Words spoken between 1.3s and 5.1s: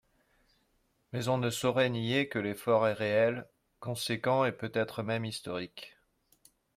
ne saurait nier que l’effort est réel, conséquent et peut-être